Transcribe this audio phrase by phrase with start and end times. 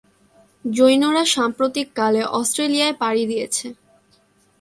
[0.65, 3.67] জৈনরা সাম্প্রতিক কালে অস্ট্রেলিয়ায় পাড়ি দিয়েছে।